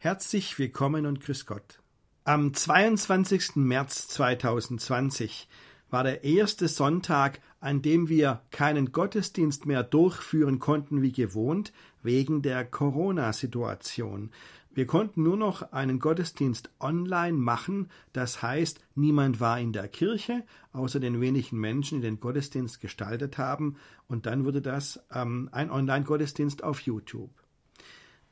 Herzlich 0.00 0.60
willkommen 0.60 1.06
und 1.06 1.20
grüß 1.20 1.44
Gott. 1.44 1.80
Am 2.22 2.54
22. 2.54 3.56
März 3.56 4.06
2020 4.06 5.48
war 5.90 6.04
der 6.04 6.22
erste 6.22 6.68
Sonntag, 6.68 7.40
an 7.58 7.82
dem 7.82 8.08
wir 8.08 8.42
keinen 8.52 8.92
Gottesdienst 8.92 9.66
mehr 9.66 9.82
durchführen 9.82 10.60
konnten 10.60 11.02
wie 11.02 11.10
gewohnt, 11.10 11.72
wegen 12.00 12.42
der 12.42 12.64
Corona-Situation. 12.64 14.30
Wir 14.70 14.86
konnten 14.86 15.24
nur 15.24 15.36
noch 15.36 15.72
einen 15.72 15.98
Gottesdienst 15.98 16.70
online 16.78 17.36
machen, 17.36 17.90
das 18.12 18.40
heißt, 18.40 18.78
niemand 18.94 19.40
war 19.40 19.58
in 19.58 19.72
der 19.72 19.88
Kirche, 19.88 20.44
außer 20.72 21.00
den 21.00 21.20
wenigen 21.20 21.58
Menschen, 21.58 22.02
die 22.02 22.06
den 22.06 22.20
Gottesdienst 22.20 22.80
gestaltet 22.80 23.36
haben, 23.36 23.74
und 24.06 24.26
dann 24.26 24.44
wurde 24.44 24.62
das 24.62 25.00
ähm, 25.12 25.48
ein 25.50 25.72
Online-Gottesdienst 25.72 26.62
auf 26.62 26.82
YouTube. 26.82 27.32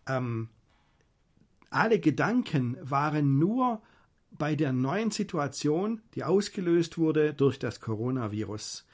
Ähm, 0.07 0.49
alle 1.77 2.01
Gedanken 2.01 2.77
waren 2.81 3.39
nur 3.39 3.83
bei 4.31 4.57
der 4.57 4.73
neuen 4.73 5.11
Situation, 5.11 6.01
die 6.15 6.25
ausgelöst 6.25 6.99
wurde 6.99 7.35
durch 7.35 7.59
das 7.59 7.81
Coronavirus. 7.81 8.87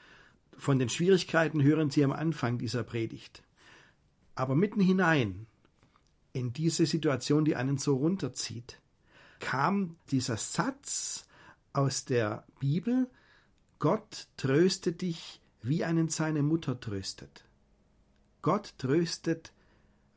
Von 0.57 0.79
den 0.79 0.89
Schwierigkeiten 0.89 1.63
hören 1.63 1.89
Sie 1.89 2.03
am 2.03 2.11
Anfang 2.11 2.57
dieser 2.57 2.83
Predigt. 2.83 3.43
Aber 4.35 4.55
mitten 4.55 4.81
hinein 4.81 5.47
in 6.31 6.53
diese 6.53 6.85
Situation, 6.85 7.45
die 7.45 7.55
einen 7.55 7.77
so 7.77 7.95
runterzieht, 7.95 8.81
kam 9.39 9.95
dieser 10.11 10.37
Satz 10.37 11.25
aus 11.73 12.05
der 12.05 12.45
Bibel, 12.59 13.09
Gott 13.79 14.27
tröste 14.37 14.91
dich, 14.91 15.41
wie 15.61 15.83
einen 15.83 16.09
seine 16.09 16.43
Mutter 16.43 16.79
tröstet. 16.79 17.45
Gott 18.41 18.73
tröstet 18.77 19.53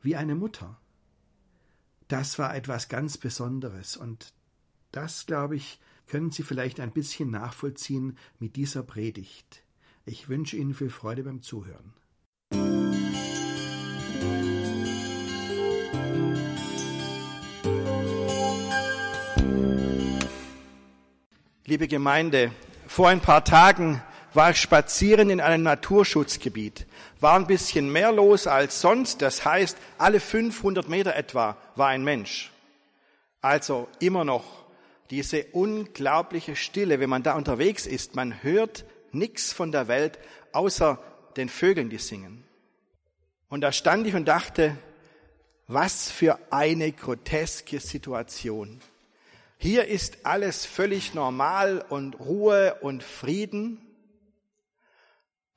wie 0.01 0.15
eine 0.15 0.35
Mutter. 0.35 0.77
Das 2.07 2.39
war 2.39 2.55
etwas 2.55 2.87
ganz 2.87 3.17
Besonderes 3.17 3.97
und 3.97 4.33
das, 4.93 5.25
glaube 5.25 5.57
ich, 5.57 5.79
können 6.07 6.31
Sie 6.31 6.43
vielleicht 6.43 6.79
ein 6.79 6.91
bisschen 6.91 7.29
nachvollziehen 7.31 8.17
mit 8.39 8.55
dieser 8.55 8.81
Predigt. 8.81 9.63
Ich 10.05 10.29
wünsche 10.29 10.55
Ihnen 10.55 10.73
viel 10.73 10.89
Freude 10.89 11.23
beim 11.23 11.41
Zuhören. 11.41 11.93
Liebe 21.65 21.89
Gemeinde, 21.89 22.53
vor 22.87 23.09
ein 23.09 23.19
paar 23.19 23.43
Tagen 23.43 24.01
war 24.37 24.51
ich 24.51 24.61
spazieren 24.61 25.31
in 25.31 25.41
einem 25.41 25.63
Naturschutzgebiet. 25.63 26.85
War 27.19 27.33
ein 27.39 27.47
bisschen 27.47 27.91
mehr 27.91 28.11
los 28.11 28.45
als 28.45 28.79
sonst. 28.81 29.23
Das 29.23 29.43
heißt, 29.43 29.75
alle 29.97 30.19
500 30.19 30.87
Meter 30.87 31.15
etwa 31.15 31.57
war 31.75 31.87
ein 31.87 32.03
Mensch. 32.03 32.51
Also 33.41 33.87
immer 33.99 34.23
noch 34.25 34.43
diese 35.09 35.43
unglaubliche 35.53 36.55
Stille, 36.55 36.99
wenn 36.99 37.09
man 37.09 37.23
da 37.23 37.33
unterwegs 37.33 37.87
ist. 37.87 38.15
Man 38.15 38.43
hört 38.43 38.85
nichts 39.11 39.53
von 39.53 39.71
der 39.71 39.87
Welt, 39.87 40.19
außer 40.51 40.99
den 41.35 41.49
Vögeln, 41.49 41.89
die 41.89 41.97
singen. 41.97 42.43
Und 43.49 43.61
da 43.61 43.71
stand 43.71 44.05
ich 44.05 44.13
und 44.13 44.27
dachte, 44.27 44.77
was 45.67 46.11
für 46.11 46.37
eine 46.51 46.91
groteske 46.91 47.79
Situation. 47.79 48.81
Hier 49.57 49.87
ist 49.87 50.27
alles 50.27 50.67
völlig 50.67 51.15
normal 51.15 51.83
und 51.89 52.19
Ruhe 52.19 52.75
und 52.81 53.01
Frieden. 53.01 53.81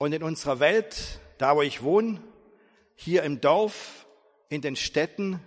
Und 0.00 0.14
in 0.14 0.22
unserer 0.22 0.60
Welt, 0.60 1.20
da 1.36 1.56
wo 1.56 1.60
ich 1.60 1.82
wohne, 1.82 2.22
hier 2.94 3.22
im 3.22 3.42
Dorf, 3.42 4.06
in 4.48 4.62
den 4.62 4.74
Städten, 4.74 5.40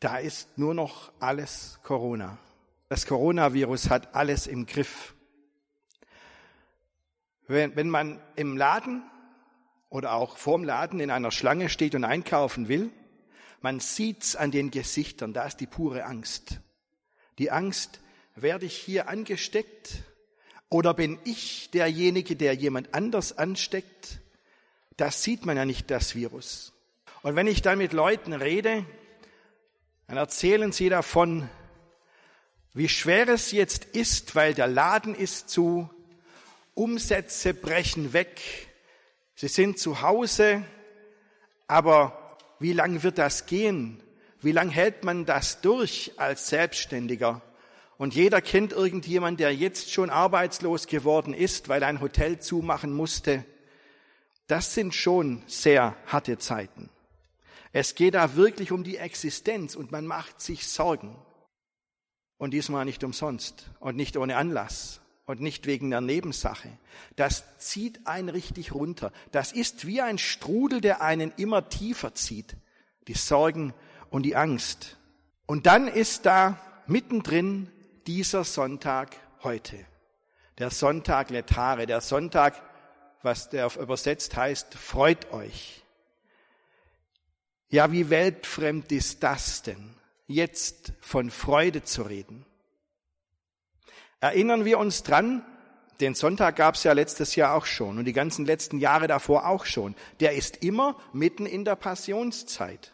da 0.00 0.18
ist 0.18 0.58
nur 0.58 0.74
noch 0.74 1.10
alles 1.18 1.78
Corona. 1.82 2.36
Das 2.90 3.06
Coronavirus 3.06 3.88
hat 3.88 4.14
alles 4.14 4.46
im 4.46 4.66
Griff. 4.66 5.14
Wenn, 7.46 7.74
wenn 7.74 7.88
man 7.88 8.20
im 8.36 8.58
Laden 8.58 9.02
oder 9.88 10.12
auch 10.12 10.36
vorm 10.36 10.62
Laden 10.62 11.00
in 11.00 11.10
einer 11.10 11.30
Schlange 11.30 11.70
steht 11.70 11.94
und 11.94 12.04
einkaufen 12.04 12.68
will, 12.68 12.90
man 13.62 13.80
sieht's 13.80 14.36
an 14.36 14.50
den 14.50 14.72
Gesichtern, 14.72 15.32
da 15.32 15.46
ist 15.46 15.56
die 15.56 15.66
pure 15.66 16.04
Angst. 16.04 16.60
Die 17.38 17.50
Angst, 17.50 18.02
werde 18.34 18.66
ich 18.66 18.76
hier 18.76 19.08
angesteckt 19.08 20.02
oder 20.68 20.94
bin 20.94 21.18
ich 21.24 21.70
derjenige, 21.70 22.36
der 22.36 22.54
jemand 22.54 22.94
anders 22.94 23.36
ansteckt? 23.36 24.20
Das 24.96 25.22
sieht 25.22 25.46
man 25.46 25.56
ja 25.56 25.64
nicht, 25.64 25.90
das 25.90 26.14
Virus. 26.14 26.72
Und 27.22 27.36
wenn 27.36 27.46
ich 27.46 27.62
dann 27.62 27.78
mit 27.78 27.92
Leuten 27.92 28.32
rede, 28.32 28.84
dann 30.06 30.16
erzählen 30.16 30.72
sie 30.72 30.88
davon, 30.88 31.48
wie 32.74 32.88
schwer 32.88 33.28
es 33.28 33.52
jetzt 33.52 33.84
ist, 33.84 34.34
weil 34.34 34.52
der 34.52 34.66
Laden 34.66 35.14
ist 35.14 35.48
zu, 35.48 35.88
Umsätze 36.74 37.54
brechen 37.54 38.12
weg, 38.12 38.40
sie 39.36 39.48
sind 39.48 39.78
zu 39.78 40.02
Hause, 40.02 40.64
aber 41.68 42.36
wie 42.58 42.72
lang 42.72 43.02
wird 43.02 43.18
das 43.18 43.46
gehen? 43.46 44.02
Wie 44.40 44.52
lang 44.52 44.70
hält 44.70 45.04
man 45.04 45.24
das 45.24 45.60
durch 45.60 46.12
als 46.16 46.48
Selbstständiger? 46.48 47.40
Und 47.96 48.14
jeder 48.14 48.40
kennt 48.40 48.72
irgendjemand, 48.72 49.40
der 49.40 49.54
jetzt 49.54 49.92
schon 49.92 50.10
arbeitslos 50.10 50.86
geworden 50.86 51.32
ist, 51.32 51.68
weil 51.68 51.84
ein 51.84 52.00
Hotel 52.00 52.40
zumachen 52.40 52.92
musste. 52.92 53.44
Das 54.46 54.74
sind 54.74 54.94
schon 54.94 55.42
sehr 55.46 55.96
harte 56.06 56.38
Zeiten. 56.38 56.90
Es 57.72 57.94
geht 57.94 58.14
da 58.14 58.36
wirklich 58.36 58.72
um 58.72 58.84
die 58.84 58.96
Existenz 58.96 59.74
und 59.74 59.92
man 59.92 60.06
macht 60.06 60.40
sich 60.40 60.66
Sorgen. 60.66 61.16
Und 62.36 62.52
diesmal 62.52 62.84
nicht 62.84 63.04
umsonst 63.04 63.70
und 63.80 63.96
nicht 63.96 64.16
ohne 64.16 64.36
Anlass 64.36 65.00
und 65.24 65.40
nicht 65.40 65.66
wegen 65.66 65.90
der 65.90 66.00
Nebensache. 66.00 66.68
Das 67.16 67.44
zieht 67.58 68.06
einen 68.06 68.28
richtig 68.28 68.74
runter. 68.74 69.12
Das 69.32 69.52
ist 69.52 69.86
wie 69.86 70.00
ein 70.00 70.18
Strudel, 70.18 70.80
der 70.80 71.00
einen 71.00 71.32
immer 71.36 71.68
tiefer 71.68 72.14
zieht. 72.14 72.56
Die 73.08 73.14
Sorgen 73.14 73.72
und 74.10 74.24
die 74.24 74.36
Angst. 74.36 74.96
Und 75.46 75.66
dann 75.66 75.88
ist 75.88 76.26
da 76.26 76.58
mittendrin 76.86 77.70
dieser 78.06 78.44
Sonntag 78.44 79.16
heute. 79.42 79.84
Der 80.58 80.70
Sonntag 80.70 81.30
Letare, 81.30 81.86
der 81.86 82.00
Sonntag, 82.00 82.62
was 83.22 83.50
der 83.50 83.74
übersetzt 83.76 84.36
heißt, 84.36 84.74
freut 84.74 85.32
euch. 85.32 85.82
Ja, 87.68 87.90
wie 87.90 88.10
weltfremd 88.10 88.92
ist 88.92 89.22
das 89.22 89.62
denn, 89.62 89.94
jetzt 90.26 90.92
von 91.00 91.30
Freude 91.30 91.82
zu 91.82 92.02
reden? 92.02 92.46
Erinnern 94.20 94.64
wir 94.64 94.78
uns 94.78 95.02
dran, 95.02 95.44
den 96.00 96.14
Sonntag 96.14 96.56
gab 96.56 96.74
es 96.74 96.84
ja 96.84 96.92
letztes 96.92 97.36
Jahr 97.36 97.54
auch 97.54 97.66
schon 97.66 97.98
und 97.98 98.04
die 98.04 98.12
ganzen 98.12 98.46
letzten 98.46 98.78
Jahre 98.78 99.06
davor 99.06 99.46
auch 99.46 99.64
schon. 99.64 99.94
Der 100.20 100.34
ist 100.34 100.62
immer 100.62 100.96
mitten 101.12 101.46
in 101.46 101.64
der 101.64 101.76
Passionszeit. 101.76 102.92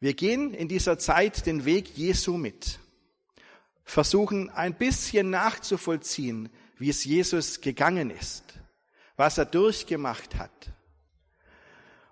Wir 0.00 0.14
gehen 0.14 0.52
in 0.52 0.68
dieser 0.68 0.98
Zeit 0.98 1.46
den 1.46 1.64
Weg 1.64 1.96
Jesu 1.96 2.36
mit, 2.36 2.78
versuchen 3.84 4.50
ein 4.50 4.74
bisschen 4.74 5.30
nachzuvollziehen, 5.30 6.48
wie 6.78 6.90
es 6.90 7.04
Jesus 7.04 7.60
gegangen 7.60 8.10
ist, 8.10 8.44
was 9.16 9.38
er 9.38 9.44
durchgemacht 9.44 10.36
hat. 10.36 10.72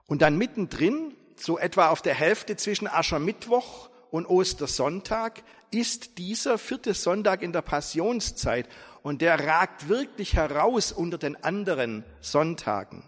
Und 0.07 0.23
dann 0.23 0.37
mittendrin, 0.37 1.15
so 1.37 1.59
etwa 1.59 1.89
auf 1.89 2.03
der 2.03 2.15
Hälfte 2.15 2.57
zwischen 2.57 2.87
Aschermittwoch 2.87 3.91
und 4.11 4.27
Ostersonntag, 4.27 5.43
ist 5.71 6.19
dieser 6.19 6.59
vierte 6.59 6.93
Sonntag 6.93 7.43
in 7.43 7.53
der 7.53 7.63
Passionszeit 7.63 8.69
und 9.03 9.23
der 9.23 9.47
ragt 9.47 9.89
wirklich 9.89 10.35
heraus 10.35 10.93
unter 10.93 11.19
den 11.19 11.43
anderen 11.43 12.05
Sonntagen 12.21 13.03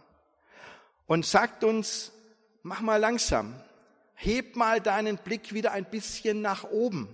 und 1.06 1.26
sagt 1.26 1.62
uns, 1.62 2.12
mach 2.62 2.80
mal 2.80 2.96
langsam, 2.96 3.54
heb 4.14 4.56
mal 4.56 4.80
deinen 4.80 5.18
Blick 5.18 5.52
wieder 5.52 5.72
ein 5.72 5.84
bisschen 5.84 6.40
nach 6.40 6.64
oben. 6.64 7.08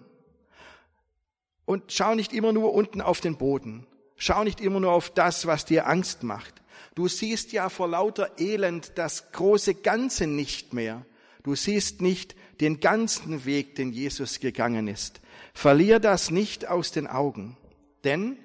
Und 1.70 1.92
schau 1.92 2.16
nicht 2.16 2.32
immer 2.32 2.52
nur 2.52 2.74
unten 2.74 3.00
auf 3.00 3.20
den 3.20 3.36
Boden. 3.36 3.86
Schau 4.16 4.42
nicht 4.42 4.60
immer 4.60 4.80
nur 4.80 4.90
auf 4.90 5.08
das, 5.08 5.46
was 5.46 5.64
dir 5.64 5.86
Angst 5.86 6.24
macht. 6.24 6.62
Du 6.96 7.06
siehst 7.06 7.52
ja 7.52 7.68
vor 7.68 7.86
lauter 7.86 8.40
Elend 8.40 8.98
das 8.98 9.30
große 9.30 9.76
Ganze 9.76 10.26
nicht 10.26 10.74
mehr. 10.74 11.06
Du 11.44 11.54
siehst 11.54 12.00
nicht 12.00 12.34
den 12.60 12.80
ganzen 12.80 13.44
Weg, 13.44 13.76
den 13.76 13.92
Jesus 13.92 14.40
gegangen 14.40 14.88
ist. 14.88 15.20
Verlier 15.54 16.00
das 16.00 16.32
nicht 16.32 16.66
aus 16.66 16.90
den 16.90 17.06
Augen. 17.06 17.56
Denn, 18.02 18.36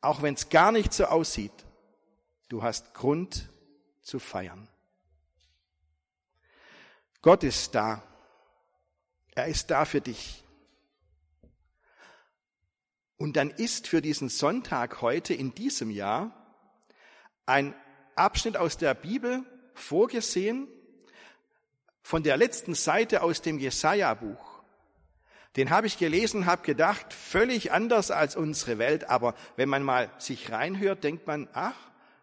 auch 0.00 0.22
wenn 0.22 0.32
es 0.32 0.48
gar 0.48 0.72
nicht 0.72 0.94
so 0.94 1.04
aussieht, 1.04 1.52
du 2.48 2.62
hast 2.62 2.94
Grund 2.94 3.50
zu 4.00 4.18
feiern. 4.18 4.66
Gott 7.20 7.44
ist 7.44 7.74
da. 7.74 8.02
Er 9.34 9.48
ist 9.48 9.70
da 9.70 9.84
für 9.84 10.00
dich. 10.00 10.43
Und 13.16 13.36
dann 13.36 13.50
ist 13.50 13.86
für 13.86 14.02
diesen 14.02 14.28
Sonntag 14.28 15.00
heute 15.00 15.34
in 15.34 15.54
diesem 15.54 15.90
Jahr 15.90 16.32
ein 17.46 17.74
Abschnitt 18.16 18.56
aus 18.56 18.76
der 18.76 18.94
Bibel 18.94 19.44
vorgesehen, 19.74 20.68
von 22.02 22.22
der 22.22 22.36
letzten 22.36 22.74
Seite 22.74 23.22
aus 23.22 23.40
dem 23.40 23.58
Jesaja-Buch. 23.58 24.62
Den 25.56 25.70
habe 25.70 25.86
ich 25.86 25.98
gelesen, 25.98 26.46
habe 26.46 26.62
gedacht, 26.62 27.14
völlig 27.14 27.72
anders 27.72 28.10
als 28.10 28.36
unsere 28.36 28.78
Welt, 28.78 29.08
aber 29.08 29.34
wenn 29.56 29.68
man 29.68 29.82
mal 29.82 30.10
sich 30.18 30.50
reinhört, 30.50 31.02
denkt 31.04 31.26
man, 31.26 31.48
ach, 31.52 31.76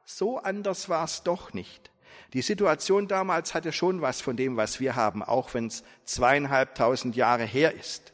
so 0.03 0.37
anders 0.37 0.89
war 0.89 1.05
es 1.05 1.23
doch 1.23 1.53
nicht. 1.53 1.91
Die 2.33 2.41
Situation 2.41 3.07
damals 3.07 3.53
hatte 3.53 3.71
schon 3.73 4.01
was 4.01 4.21
von 4.21 4.37
dem, 4.37 4.57
was 4.57 4.79
wir 4.79 4.95
haben, 4.95 5.23
auch 5.23 5.53
wenn 5.53 5.67
es 5.67 5.83
zweieinhalbtausend 6.05 7.15
Jahre 7.15 7.45
her 7.45 7.73
ist. 7.73 8.13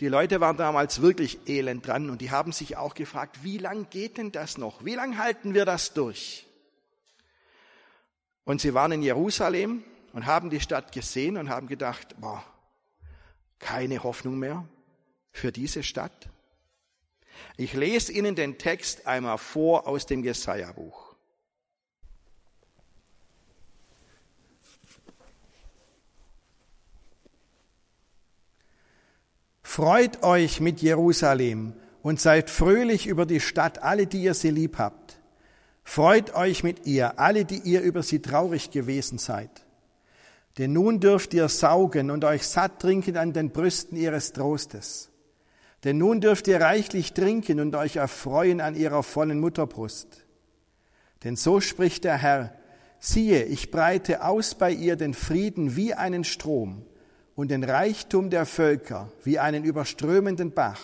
Die 0.00 0.08
Leute 0.08 0.40
waren 0.40 0.58
damals 0.58 1.00
wirklich 1.00 1.48
elend 1.48 1.86
dran 1.86 2.10
und 2.10 2.20
die 2.20 2.30
haben 2.30 2.52
sich 2.52 2.76
auch 2.76 2.94
gefragt, 2.94 3.42
wie 3.42 3.56
lang 3.56 3.88
geht 3.88 4.18
denn 4.18 4.30
das 4.30 4.58
noch? 4.58 4.84
Wie 4.84 4.94
lang 4.94 5.16
halten 5.16 5.54
wir 5.54 5.64
das 5.64 5.94
durch? 5.94 6.46
Und 8.44 8.60
sie 8.60 8.74
waren 8.74 8.92
in 8.92 9.02
Jerusalem 9.02 9.82
und 10.12 10.26
haben 10.26 10.50
die 10.50 10.60
Stadt 10.60 10.92
gesehen 10.92 11.38
und 11.38 11.48
haben 11.48 11.66
gedacht, 11.66 12.14
boah, 12.20 12.44
keine 13.58 14.02
Hoffnung 14.02 14.38
mehr 14.38 14.68
für 15.32 15.50
diese 15.50 15.82
Stadt. 15.82 16.28
Ich 17.56 17.72
lese 17.72 18.12
Ihnen 18.12 18.34
den 18.34 18.58
Text 18.58 19.06
einmal 19.06 19.38
vor 19.38 19.86
aus 19.86 20.06
dem 20.06 20.22
Jesaja-Buch. 20.22 21.05
Freut 29.76 30.22
euch 30.22 30.62
mit 30.62 30.80
Jerusalem 30.80 31.74
und 32.00 32.18
seid 32.18 32.48
fröhlich 32.48 33.06
über 33.06 33.26
die 33.26 33.40
Stadt, 33.40 33.82
alle, 33.82 34.06
die 34.06 34.22
ihr 34.22 34.32
sie 34.32 34.48
lieb 34.48 34.78
habt. 34.78 35.20
Freut 35.84 36.34
euch 36.34 36.64
mit 36.64 36.86
ihr, 36.86 37.20
alle, 37.20 37.44
die 37.44 37.58
ihr 37.58 37.82
über 37.82 38.02
sie 38.02 38.22
traurig 38.22 38.70
gewesen 38.70 39.18
seid. 39.18 39.50
Denn 40.56 40.72
nun 40.72 40.98
dürft 40.98 41.34
ihr 41.34 41.50
saugen 41.50 42.10
und 42.10 42.24
euch 42.24 42.46
satt 42.46 42.80
trinken 42.80 43.18
an 43.18 43.34
den 43.34 43.50
Brüsten 43.50 43.98
ihres 43.98 44.32
Trostes. 44.32 45.10
Denn 45.84 45.98
nun 45.98 46.22
dürft 46.22 46.48
ihr 46.48 46.58
reichlich 46.58 47.12
trinken 47.12 47.60
und 47.60 47.74
euch 47.74 47.96
erfreuen 47.96 48.62
an 48.62 48.76
ihrer 48.76 49.02
vollen 49.02 49.40
Mutterbrust. 49.40 50.24
Denn 51.22 51.36
so 51.36 51.60
spricht 51.60 52.04
der 52.04 52.16
Herr, 52.16 52.54
siehe, 52.98 53.44
ich 53.44 53.70
breite 53.70 54.24
aus 54.24 54.54
bei 54.54 54.70
ihr 54.70 54.96
den 54.96 55.12
Frieden 55.12 55.76
wie 55.76 55.92
einen 55.92 56.24
Strom 56.24 56.86
und 57.36 57.50
den 57.50 57.62
Reichtum 57.62 58.30
der 58.30 58.46
Völker 58.46 59.12
wie 59.22 59.38
einen 59.38 59.62
überströmenden 59.62 60.50
Bach. 60.52 60.80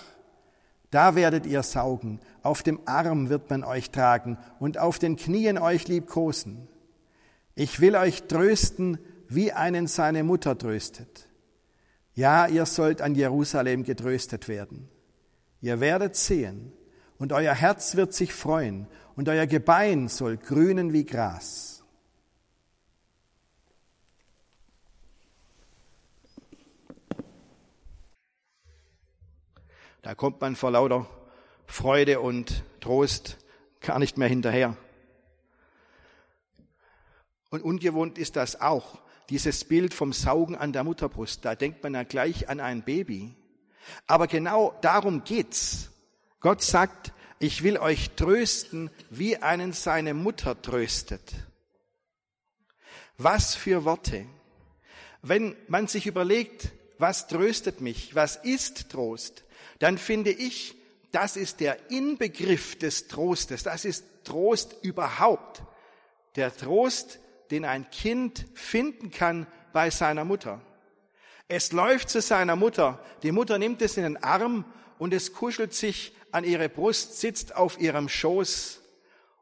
Da 0.91 1.15
werdet 1.15 1.47
ihr 1.47 1.63
saugen, 1.63 2.21
auf 2.43 2.63
dem 2.63 2.81
Arm 2.85 3.31
wird 3.31 3.49
man 3.49 3.65
euch 3.65 3.91
tragen 3.91 4.37
und 4.61 4.79
auf 4.79 4.99
den 4.99 5.17
Knien 5.17 5.57
euch 5.59 5.89
liebkosen. 5.89 6.69
Ich 7.55 7.81
will 7.81 7.97
euch 7.97 8.25
trösten, 8.25 8.99
wie 9.29 9.53
einen 9.53 9.87
seine 9.87 10.23
Mutter 10.23 10.57
tröstet. 10.57 11.29
Ja, 12.15 12.47
ihr 12.47 12.67
sollt 12.67 13.01
an 13.01 13.15
Jerusalem 13.15 13.85
getröstet 13.85 14.49
werden. 14.49 14.89
Ihr 15.63 15.81
werdet 15.81 16.15
sehen, 16.15 16.73
und 17.17 17.33
euer 17.33 17.55
Herz 17.55 17.97
wird 17.97 18.13
sich 18.13 18.35
freuen, 18.35 18.87
und 19.17 19.31
euer 19.31 19.47
Gebein 19.47 20.09
soll 20.09 20.37
grünen 20.37 20.93
wie 20.93 21.07
Gras. 21.07 21.72
Da 30.03 30.17
kommt 30.17 30.41
man 30.41 30.57
vor 30.57 30.73
lauter 30.73 31.09
Freude 31.67 32.19
und 32.21 32.65
Trost 32.81 33.39
gar 33.81 34.01
nicht 34.01 34.19
mehr 34.19 34.29
hinterher. 34.29 34.77
Und 37.51 37.63
ungewohnt 37.63 38.19
ist 38.19 38.35
das 38.35 38.61
auch, 38.61 39.01
dieses 39.31 39.65
Bild 39.65 39.95
vom 39.95 40.13
Saugen 40.13 40.57
an 40.57 40.73
der 40.73 40.83
Mutterbrust. 40.83 41.45
Da 41.45 41.55
denkt 41.55 41.83
man 41.85 41.95
ja 41.95 42.03
gleich 42.03 42.49
an 42.49 42.59
ein 42.59 42.83
Baby. 42.83 43.35
Aber 44.09 44.27
genau 44.27 44.77
darum 44.81 45.23
geht's. 45.23 45.91
Gott 46.41 46.63
sagt, 46.63 47.13
ich 47.39 47.63
will 47.63 47.79
euch 47.79 48.11
trösten, 48.11 48.91
wie 49.11 49.37
einen 49.37 49.73
seine 49.73 50.15
Mutter 50.15 50.61
tröstet. 50.61 51.33
Was 53.19 53.55
für 53.55 53.85
Worte. 53.85 54.27
Wenn 55.23 55.55
man 55.69 55.87
sich 55.87 56.07
überlegt, 56.07 56.73
was 56.99 57.29
tröstet 57.29 57.81
mich, 57.81 58.15
was 58.15 58.37
ist 58.37 58.91
Trost, 58.91 59.45
dann 59.83 59.99
finde 59.99 60.31
ich, 60.31 60.77
das 61.11 61.37
ist 61.37 61.59
der 61.59 61.91
Inbegriff 61.91 62.79
des 62.79 63.09
Trostes. 63.09 63.65
Das 63.65 63.85
ist 63.85 64.05
Trost 64.23 64.77
überhaupt. 64.83 65.65
Der 66.37 66.57
Trost, 66.57 67.19
den 67.51 67.65
ein 67.65 67.91
Kind 67.91 68.47
finden 68.55 69.11
kann 69.11 69.49
bei 69.73 69.91
seiner 69.91 70.25
Mutter. 70.25 70.61
Es 71.49 71.73
läuft 71.73 72.11
zu 72.11 72.21
seiner 72.21 72.55
Mutter. 72.55 73.05
Die 73.25 73.33
Mutter 73.33 73.59
nimmt 73.59 73.83
es 73.83 73.97
in 73.97 74.05
den 74.05 74.23
Arm 74.23 74.65
und 74.99 75.13
es 75.13 75.33
kuschelt 75.33 75.75
sich 75.75 76.15
an 76.31 76.45
ihre 76.45 76.69
Brust, 76.69 77.19
sitzt 77.19 77.57
auf 77.57 77.81
ihrem 77.81 78.09
Schoß. 78.09 78.81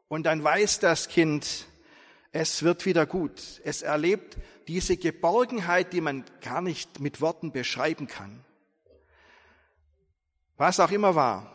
Und 0.07 0.23
dann 0.23 0.43
weiß 0.43 0.79
das 0.79 1.07
Kind, 1.07 1.67
es 2.31 2.63
wird 2.63 2.87
wieder 2.87 3.05
gut. 3.05 3.61
Es 3.63 3.83
erlebt 3.83 4.37
diese 4.67 4.97
Geborgenheit, 4.97 5.93
die 5.93 6.01
man 6.01 6.25
gar 6.41 6.61
nicht 6.61 6.99
mit 6.99 7.21
Worten 7.21 7.51
beschreiben 7.51 8.07
kann. 8.07 8.43
Was 10.61 10.79
auch 10.79 10.91
immer 10.91 11.15
war, 11.15 11.51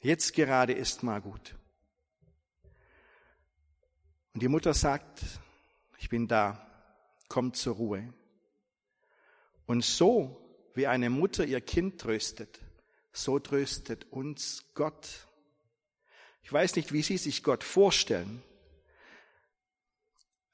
jetzt 0.00 0.32
gerade 0.32 0.72
ist 0.72 1.02
mal 1.02 1.20
gut. 1.20 1.54
Und 4.32 4.42
die 4.42 4.48
Mutter 4.48 4.72
sagt, 4.72 5.20
ich 5.98 6.08
bin 6.08 6.26
da, 6.26 6.66
komm 7.28 7.52
zur 7.52 7.74
Ruhe. 7.74 8.14
Und 9.66 9.84
so, 9.84 10.40
wie 10.72 10.86
eine 10.86 11.10
Mutter 11.10 11.44
ihr 11.44 11.60
Kind 11.60 12.00
tröstet, 12.00 12.60
so 13.12 13.38
tröstet 13.38 14.10
uns 14.10 14.64
Gott. 14.72 15.28
Ich 16.44 16.50
weiß 16.50 16.76
nicht, 16.76 16.94
wie 16.94 17.02
Sie 17.02 17.18
sich 17.18 17.42
Gott 17.42 17.62
vorstellen. 17.62 18.42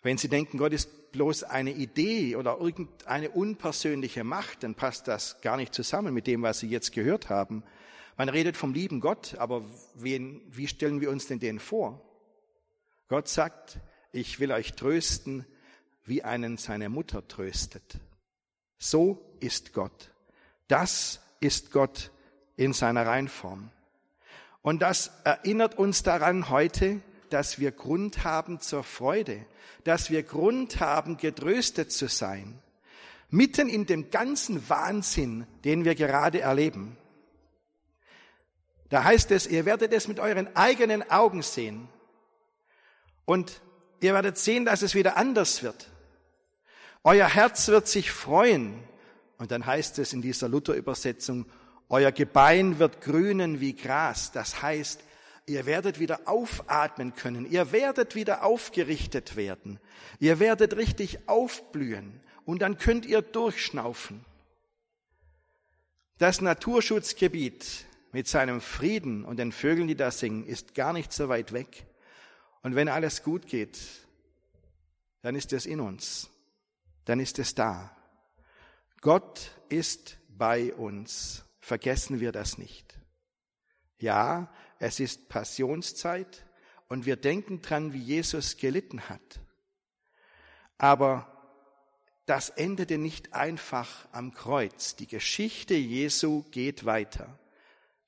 Wenn 0.03 0.19
Sie 0.19 0.29
denken, 0.29 0.59
Gott 0.59 0.73
ist 0.73 0.89
bloß 1.13 1.45
eine 1.45 1.73
Idee 1.73 2.37
oder 2.37 2.59
irgendeine 2.59 3.31
unpersönliche 3.31 4.25
Macht, 4.25 4.63
dann 4.63 4.75
passt 4.75 5.09
das 5.09 5.41
gar 5.41 5.57
nicht 5.57 5.75
zusammen 5.75 6.13
mit 6.13 6.27
dem, 6.27 6.43
was 6.43 6.61
Sie 6.61 6.69
jetzt 6.69 6.93
gehört 6.93 7.29
haben. 7.29 7.63
Man 8.17 8.29
redet 8.29 8.57
vom 8.57 8.75
lieben 8.75 9.01
Gott, 9.01 9.37
aber 9.39 9.65
wen, 9.95 10.43
wie 10.49 10.67
stellen 10.67 11.01
wir 11.01 11.11
uns 11.11 11.27
denn 11.27 11.39
den 11.39 11.59
vor? 11.59 12.01
Gott 13.09 13.29
sagt, 13.29 13.79
ich 14.13 14.41
will 14.41 14.53
euch 14.53 14.75
trösten, 14.75 15.47
wie 16.05 16.23
einen 16.23 16.57
seine 16.57 16.89
Mutter 16.89 17.27
tröstet. 17.29 17.99
So 18.79 19.37
ist 19.41 19.73
Gott. 19.73 20.11
Das 20.69 21.21
ist 21.41 21.71
Gott 21.71 22.11
in 22.57 22.73
seiner 22.73 23.07
Reinform. 23.07 23.71
Und 24.63 24.83
das 24.83 25.11
erinnert 25.25 25.77
uns 25.77 26.03
daran 26.03 26.49
heute, 26.49 27.01
dass 27.33 27.59
wir 27.59 27.73
Grund 27.73 28.25
haben 28.25 28.61
zur 28.61 28.85
Freude, 28.85 29.45
dass 29.85 30.11
wir 30.11 30.23
Grund 30.23 30.81
haben, 30.81 31.17
getröstet 31.17 31.93
zu 31.93 32.09
sein, 32.09 32.61
mitten 33.31 33.69
in 33.69 33.87
dem 33.87 34.11
ganzen 34.11 34.69
Wahnsinn, 34.69 35.47
den 35.65 35.85
wir 35.85 35.95
gerade 35.95 36.41
erleben. 36.41 36.97
Da 38.91 39.05
heißt 39.05 39.31
es, 39.31 39.47
ihr 39.47 39.65
werdet 39.65 39.93
es 39.93 40.09
mit 40.09 40.21
euren 40.21 40.55
eigenen 40.55 41.11
Augen 41.11 41.43
sehen 41.43 41.89
und 43.25 43.63
ihr 44.01 44.13
werdet 44.13 44.37
sehen, 44.37 44.65
dass 44.65 44.83
es 44.83 44.95
wieder 44.95 45.17
anders 45.17 45.63
wird. 45.63 45.89
Euer 47.05 47.27
Herz 47.27 47.69
wird 47.69 47.89
sich 47.89 48.13
freuen. 48.13 48.83
Und 49.39 49.51
dann 49.51 49.67
heißt 49.67 49.99
es 49.99 50.13
in 50.13 50.23
dieser 50.23 50.49
Luther-Übersetzung, 50.49 51.47
euer 51.89 52.13
Gebein 52.13 52.79
wird 52.79 53.01
grünen 53.01 53.61
wie 53.61 53.75
Gras. 53.75 54.31
Das 54.31 54.63
heißt, 54.63 55.03
Ihr 55.47 55.67
werdet 55.67 55.99
wieder 55.99 56.21
aufatmen 56.27 57.15
können. 57.15 57.51
Ihr 57.51 57.73
werdet 57.73 58.15
wieder 58.15 58.45
aufgerichtet 58.45 59.37
werden. 59.37 59.81
Ihr 60.21 60.39
werdet 60.39 60.77
richtig 60.77 61.29
aufblühen. 61.29 62.21
Und 62.45 62.63
dann 62.63 62.79
könnt 62.79 63.07
ihr 63.07 63.23
durchschnaufen. 63.23 64.25
Das 66.19 66.41
Naturschutzgebiet 66.41 67.87
mit 68.13 68.29
seinem 68.29 68.61
Frieden 68.61 69.25
und 69.25 69.39
den 69.39 69.53
Vögeln, 69.53 69.89
die 69.89 69.97
da 69.97 70.11
singen, 70.11 70.47
ist 70.47 70.75
gar 70.75 70.93
nicht 70.93 71.13
so 71.13 71.29
weit 71.29 71.53
weg. 71.53 71.87
Und 72.63 72.77
wenn 72.77 72.89
alles 72.89 73.23
gut 73.23 73.47
geht, 73.47 73.79
dann 75.23 75.35
ist 75.35 75.53
es 75.53 75.67
in 75.67 75.81
uns. 75.81 76.31
Dann 77.05 77.19
ist 77.19 77.39
es 77.39 77.55
da. 77.55 77.97
Gott 79.01 79.51
ist 79.69 80.19
bei 80.29 80.73
uns. 80.75 81.45
Vergessen 81.61 82.21
wir 82.21 82.33
das 82.33 82.59
nicht. 82.59 82.99
Ja, 83.99 84.53
es 84.83 84.99
ist 84.99 85.29
Passionszeit 85.29 86.45
und 86.89 87.07
wir 87.07 87.15
denken 87.15 87.63
dran, 87.63 87.93
wie 87.93 88.01
Jesus 88.01 88.57
gelitten 88.57 89.09
hat. 89.09 89.41
Aber 90.77 91.29
das 92.27 92.49
endete 92.49 92.99
nicht 92.99 93.33
einfach 93.33 94.09
am 94.11 94.35
Kreuz. 94.35 94.97
Die 94.97 95.07
Geschichte 95.07 95.75
Jesu 95.75 96.43
geht 96.51 96.85
weiter. 96.85 97.39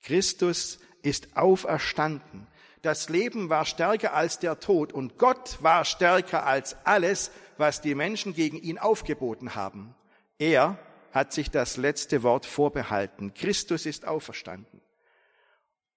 Christus 0.02 0.80
ist 1.02 1.36
auferstanden. 1.36 2.48
Das 2.82 3.08
Leben 3.08 3.50
war 3.50 3.66
stärker 3.66 4.12
als 4.12 4.40
der 4.40 4.58
Tod 4.58 4.92
und 4.92 5.16
Gott 5.16 5.62
war 5.62 5.84
stärker 5.84 6.44
als 6.44 6.76
alles, 6.84 7.30
was 7.56 7.82
die 7.82 7.94
Menschen 7.94 8.34
gegen 8.34 8.56
ihn 8.56 8.78
aufgeboten 8.78 9.54
haben. 9.54 9.94
Er 10.38 10.76
hat 11.12 11.32
sich 11.32 11.52
das 11.52 11.76
letzte 11.76 12.24
Wort 12.24 12.46
vorbehalten. 12.46 13.32
Christus 13.32 13.86
ist 13.86 14.08
auferstanden. 14.08 14.83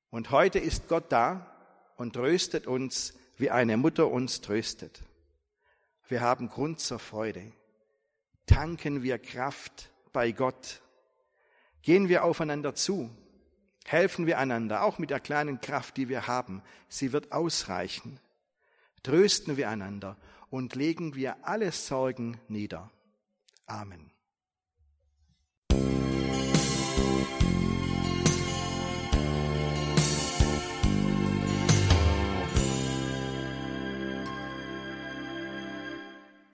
Und 0.10 0.32
heute 0.32 0.60
ist 0.60 0.88
Gott 0.88 1.12
da 1.12 1.46
und 1.98 2.14
tröstet 2.14 2.68
uns, 2.68 3.14
wie 3.38 3.50
eine 3.50 3.78
Mutter 3.78 4.10
uns 4.10 4.42
tröstet. 4.42 5.04
Wir 6.08 6.22
haben 6.22 6.50
Grund 6.50 6.80
zur 6.80 7.00
Freude. 7.00 7.52
Tanken 8.46 9.04
wir 9.04 9.20
Kraft 9.20 9.92
bei 10.14 10.32
Gott. 10.32 10.82
Gehen 11.82 12.10
wir 12.10 12.24
aufeinander 12.24 12.74
zu. 12.76 13.10
Helfen 13.86 14.26
wir 14.26 14.38
einander, 14.38 14.84
auch 14.84 14.98
mit 14.98 15.10
der 15.10 15.20
kleinen 15.20 15.62
Kraft, 15.62 15.98
die 15.98 16.10
wir 16.10 16.28
haben. 16.28 16.62
Sie 16.90 17.14
wird 17.14 17.32
ausreichen. 17.32 18.20
Trösten 19.04 19.56
wir 19.58 19.70
einander 19.70 20.18
und 20.50 20.76
legen 20.76 21.16
wir 21.16 21.48
alle 21.48 21.72
Sorgen 21.72 22.40
nieder. 22.48 22.92
Amen. 23.66 24.12